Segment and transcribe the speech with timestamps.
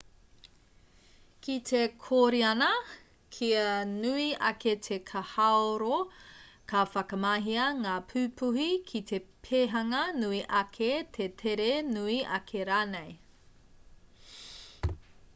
[1.47, 2.69] ki te kōriana
[3.35, 5.99] kia nui ake te kahaoro
[6.73, 13.13] ka whakamahia ngā pupuhi ki te pēhanga nui ake te tere nui ake rānei